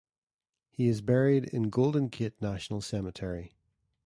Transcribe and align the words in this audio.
He 0.71 0.87
is 0.87 0.99
buried 1.01 1.43
in 1.45 1.69
Golden 1.69 2.07
Gate 2.07 2.41
National 2.41 2.81
Cemetery. 2.81 3.53